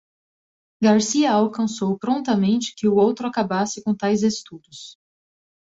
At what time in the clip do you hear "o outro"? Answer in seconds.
2.87-3.27